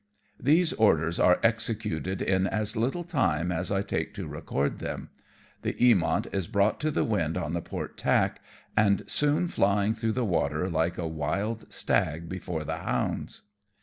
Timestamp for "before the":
12.27-12.77